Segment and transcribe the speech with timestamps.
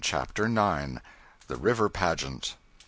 [0.03, 0.99] CHAPTER IX.
[1.47, 2.55] The river pageant.